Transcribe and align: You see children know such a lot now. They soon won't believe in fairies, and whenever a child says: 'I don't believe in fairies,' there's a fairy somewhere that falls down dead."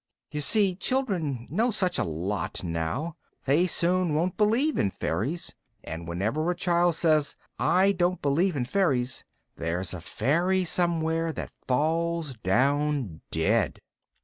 You 0.31 0.41
see 0.41 0.73
children 0.73 1.45
know 1.51 1.69
such 1.69 1.99
a 1.99 2.03
lot 2.03 2.63
now. 2.63 3.17
They 3.45 3.67
soon 3.67 4.15
won't 4.15 4.35
believe 4.35 4.79
in 4.79 4.89
fairies, 4.89 5.53
and 5.83 6.07
whenever 6.07 6.49
a 6.49 6.55
child 6.55 6.95
says: 6.95 7.35
'I 7.59 7.91
don't 7.91 8.19
believe 8.19 8.55
in 8.55 8.65
fairies,' 8.65 9.23
there's 9.57 9.93
a 9.93 10.01
fairy 10.01 10.63
somewhere 10.65 11.31
that 11.33 11.53
falls 11.67 12.33
down 12.33 13.21
dead." 13.29 13.79